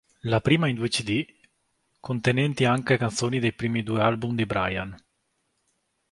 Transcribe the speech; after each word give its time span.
La 0.23 0.41
prima 0.41 0.67
in 0.67 0.73
due 0.73 0.89
cd, 0.89 1.23
contenenti 1.99 2.65
anche 2.65 2.97
canzoni 2.97 3.37
dei 3.37 3.53
primi 3.53 3.83
due 3.83 4.01
album 4.01 4.33
di 4.33 4.47
Bryan. 4.47 4.95